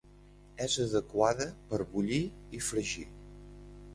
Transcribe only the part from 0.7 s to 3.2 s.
adequada per bullir i fregir.